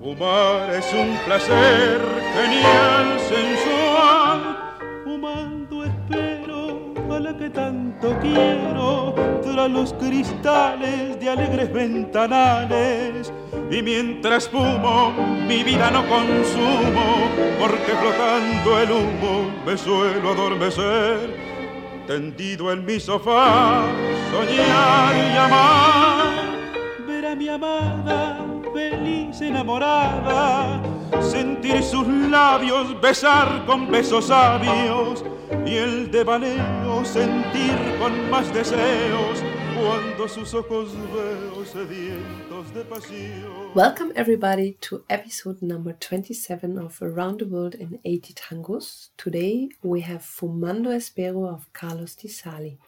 [0.00, 2.00] Fumar es un placer
[2.32, 4.74] genial, sensual.
[5.04, 13.30] Fumando espero a la que tanto quiero, tras los cristales de alegres ventanales.
[13.70, 15.12] Y mientras fumo,
[15.46, 17.28] mi vida no consumo,
[17.60, 21.36] porque flotando el humo me suelo adormecer.
[22.06, 23.82] Tendido en mi sofá,
[24.32, 30.82] soñar y amar, ver a mi amada feliz enamorada,
[31.20, 35.24] sentir sus labios besar con besos sabios
[35.66, 39.42] y el devaneo sentir con más deseos
[39.76, 43.74] cuando sus ojos veo sedientos de pasión.
[43.74, 49.10] Welcome everybody to episode number 27 of Around the World in 80 Tangos.
[49.16, 52.78] Today we have Fumando Espero of Carlos Di Sarli.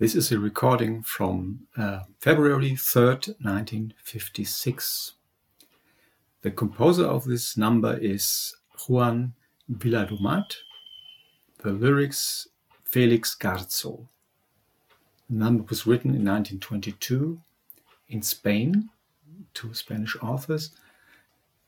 [0.00, 5.12] This is a recording from uh, February 3rd, 1956.
[6.40, 8.56] The composer of this number is
[8.88, 9.34] Juan
[9.70, 10.54] Viladomat.
[11.58, 12.48] The lyrics
[12.82, 14.06] Felix Garzo.
[15.28, 17.38] The number was written in 1922
[18.08, 18.88] in Spain,
[19.52, 20.70] two Spanish authors.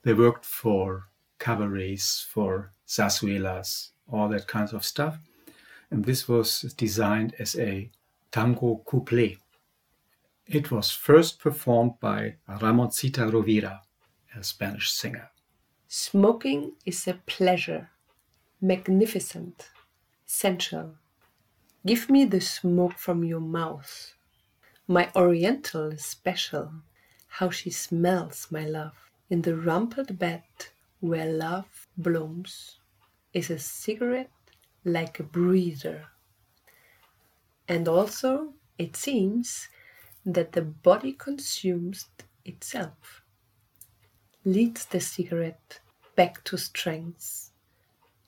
[0.04, 5.18] They worked for cabarets, for zarzuelas, all that kinds of stuff.
[5.90, 7.90] And this was designed as a
[8.32, 9.38] tango couplet.
[10.46, 13.80] It was first performed by Ramoncita Rovira,
[14.34, 15.30] a Spanish singer.
[15.86, 17.90] Smoking is a pleasure,
[18.60, 19.70] magnificent,
[20.24, 20.96] sensual.
[21.84, 24.14] Give me the smoke from your mouth.
[24.88, 26.72] My oriental is special.
[27.26, 28.94] How she smells, my love.
[29.28, 30.44] In the rumpled bed
[31.00, 32.78] where love blooms
[33.32, 34.30] is a cigarette
[34.84, 36.06] like a breather.
[37.68, 39.68] And also, it seems
[40.24, 42.08] that the body consumes
[42.44, 43.22] itself,
[44.44, 45.80] leads the cigarette
[46.16, 47.52] back to strength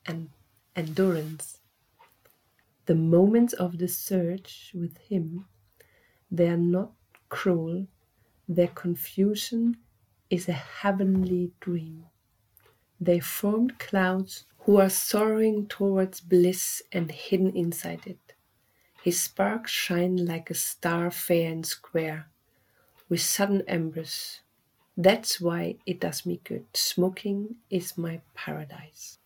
[0.07, 0.31] and
[0.77, 1.61] endurance.
[2.87, 5.47] The moments of the search with him,
[6.31, 6.92] they are not
[7.29, 7.87] cruel,
[8.48, 9.79] their confusion
[10.31, 12.07] is a heavenly dream.
[13.01, 18.35] They formed clouds who are soaring towards bliss and hidden inside it.
[19.05, 22.27] His sparks shine like a star fair and square,
[23.11, 24.41] with sudden embers.
[24.97, 26.65] That's why it does me good.
[26.73, 29.19] Smoking is my paradise.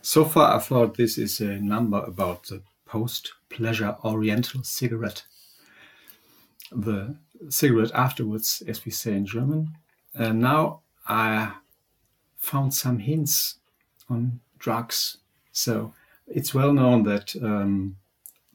[0.00, 5.22] So far, I thought this is a number about the post pleasure oriental cigarette.
[6.72, 7.14] The
[7.50, 9.76] cigarette afterwards, as we say in German.
[10.18, 11.56] Uh, now I
[12.38, 13.56] found some hints
[14.08, 15.18] on drugs.
[15.52, 15.92] So
[16.26, 17.96] it's well known that um,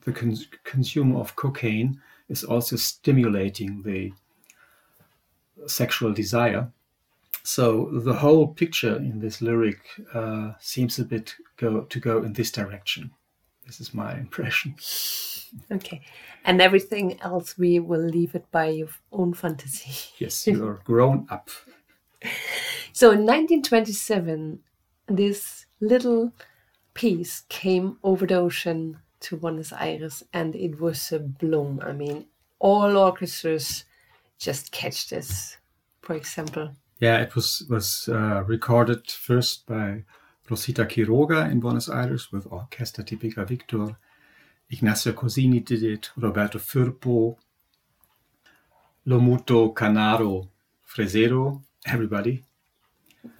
[0.04, 4.14] the con- consumer of cocaine is also stimulating the
[5.68, 6.72] sexual desire.
[7.44, 9.80] So the whole picture in this lyric
[10.14, 13.12] uh, seems a bit go to go in this direction.
[13.66, 14.76] This is my impression.
[15.72, 16.02] Okay.
[16.46, 20.14] And everything else, we will leave it by your own fantasy.
[20.18, 21.50] Yes, you are grown up.
[22.94, 24.60] So in 1927,
[25.08, 26.34] this little
[26.94, 31.82] piece came over the ocean to Buenos Aires and it was a bloom.
[31.84, 32.26] I mean,
[32.60, 33.86] all orchestras
[34.38, 35.58] just catch this,
[36.02, 36.72] for example.
[37.00, 40.04] Yeah, it was was uh, recorded first by
[40.50, 43.98] Rosita Quiroga in Buenos Aires with Orchestra Tipica Victor.
[44.70, 47.38] Ignacio Corsini did it, Roberto Firpo,
[49.06, 50.48] Lomuto Canaro,
[50.88, 52.44] Fresedo, everybody.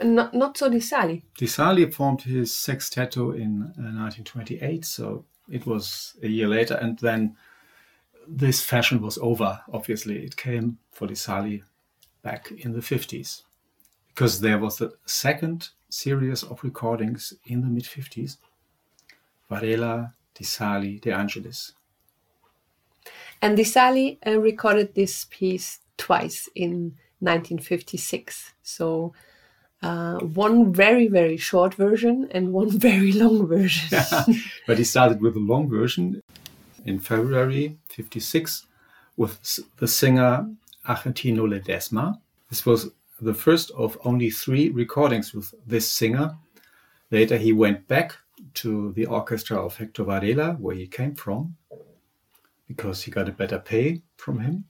[0.02, 1.24] Not, not so Di Sarli.
[1.38, 7.00] Di Sarli formed his sextetto in uh, 1928, so it was a year later, and
[7.00, 7.36] then
[8.28, 9.60] this fashion was over.
[9.74, 11.64] Obviously, it came for Di Sarli
[12.22, 13.44] back in the 50s
[14.10, 18.38] because there was a second series of recordings in the mid 50s
[19.50, 21.74] Varela, Di Sarli, De Angelis.
[23.42, 28.54] And Di Sarli uh, recorded this piece twice in 1956.
[28.64, 29.14] So
[29.82, 34.00] uh, one very, very short version and one very long version.
[34.68, 36.22] but he started with a long version
[36.86, 38.66] in February 56
[39.18, 40.48] with the singer
[40.88, 42.20] Argentino Ledesma.
[42.50, 46.36] This was the first of only three recordings with this singer.
[47.12, 48.18] Later, he went back
[48.56, 51.56] to the orchestra of Hector Varela, where he came from,
[52.68, 54.66] because he got a better pay from him.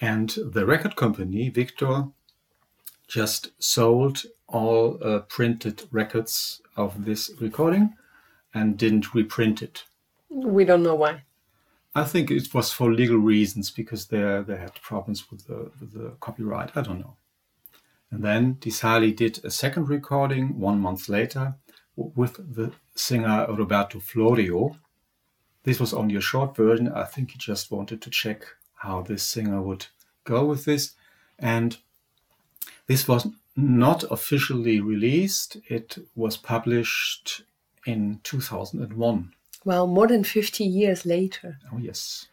[0.00, 2.08] And the record company, Victor,
[3.08, 7.94] just sold all uh, printed records of this recording
[8.54, 9.84] and didn't reprint it.
[10.30, 11.22] we don't know why.
[11.94, 15.92] I think it was for legal reasons because they they had problems with the, with
[15.92, 16.76] the copyright.
[16.76, 17.16] I don't know.
[18.10, 21.56] And then Di did a second recording one month later
[21.96, 24.76] with the singer Roberto Florio.
[25.64, 26.88] This was only a short version.
[26.88, 28.44] I think he just wanted to check
[28.76, 29.86] how this singer would
[30.24, 30.94] go with this.
[31.38, 31.76] And
[32.86, 33.26] this was
[33.58, 35.56] not officially released.
[35.66, 37.42] It was published
[37.84, 39.32] in 2001.
[39.64, 41.58] Well, more than 50 years later.
[41.72, 42.28] Oh, yes.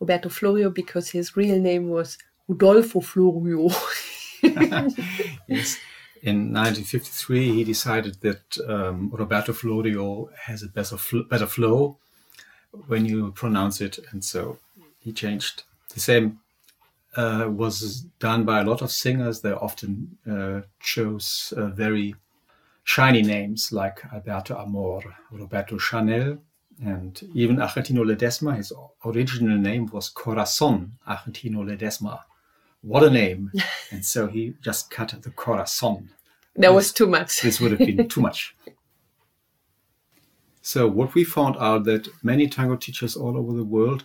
[0.00, 3.68] Roberto Florio, because his real name was Rodolfo Florio.
[4.42, 5.78] yes.
[6.20, 11.98] In 1953, he decided that um, Roberto Florio has a better, fl- better flow
[12.88, 14.58] when you pronounce it, and so
[14.98, 15.62] he changed.
[15.92, 16.40] The same
[17.16, 19.40] uh, was done by a lot of singers.
[19.40, 22.14] They often uh, chose uh, very
[22.84, 26.38] shiny names like Alberto Amor, Roberto Chanel,
[26.82, 28.56] and even Argentino Ledesma.
[28.56, 28.72] His
[29.04, 32.20] original name was Corazon Argentino Ledesma.
[32.82, 33.50] What a name!
[33.90, 36.10] and so he just cut the Corazon.
[36.56, 37.40] That this, was too much.
[37.42, 38.54] this would have been too much.
[40.66, 44.04] So what we found out that many tango teachers all over the world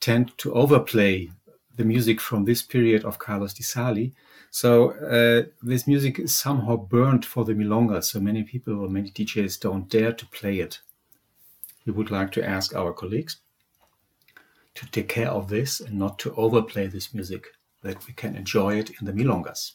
[0.00, 1.30] tend to overplay
[1.76, 4.12] the music from this period of Carlos Di Sarli.
[4.50, 8.02] So uh, this music is somehow burned for the milonga.
[8.02, 10.80] So many people or many DJs don't dare to play it.
[11.84, 13.36] We would like to ask our colleagues
[14.74, 17.46] to take care of this and not to overplay this music,
[17.82, 19.72] that we can enjoy it in the milongas.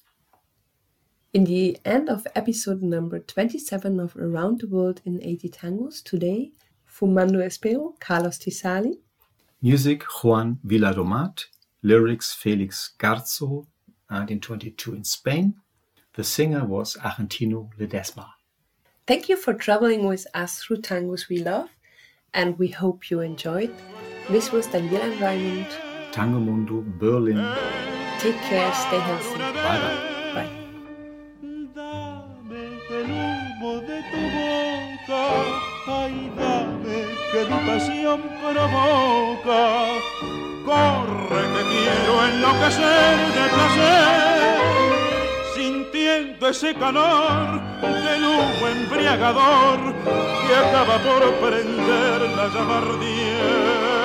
[1.34, 6.52] In the end of episode number 27 of Around the World in 80 Tangos, today,
[6.86, 8.98] Fumando Espero, Carlos Di Sarli.
[9.62, 11.46] Music, Juan Viladomat.
[11.84, 13.66] Lyrics, Felix Garzo,
[14.10, 15.56] 1922 in Spain.
[16.14, 18.28] The singer was Argentino Ledesma.
[19.08, 21.70] Thank you for traveling with us through tangos we love,
[22.34, 23.74] and we hope you enjoyed.
[24.30, 25.68] This was Daniela Raymond.
[26.12, 27.38] Tango Mundo, Berlin.
[28.20, 29.40] Take care, stay healthy.
[29.40, 30.11] Bye bye.
[37.66, 39.64] Pasión provoca.
[40.66, 44.60] Corre que quiero enloquecer de placer,
[45.56, 49.80] sintiendo ese calor del humo embriagador
[50.48, 54.02] que acaba por prender la llama ardiente